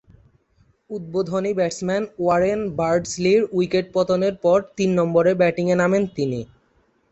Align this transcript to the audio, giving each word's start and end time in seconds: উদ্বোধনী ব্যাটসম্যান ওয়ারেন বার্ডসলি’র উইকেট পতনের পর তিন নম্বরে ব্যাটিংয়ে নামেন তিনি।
উদ্বোধনী 0.89 1.51
ব্যাটসম্যান 1.53 2.03
ওয়ারেন 2.17 2.59
বার্ডসলি’র 2.79 3.43
উইকেট 3.51 3.85
পতনের 3.93 4.35
পর 4.43 4.57
তিন 4.77 4.89
নম্বরে 4.99 5.31
ব্যাটিংয়ে 5.35 5.75
নামেন 5.75 6.03
তিনি। 6.15 6.39